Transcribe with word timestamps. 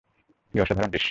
কী 0.53 0.57
অসাধারণ 0.61 0.89
দৃশ্য! 0.89 0.99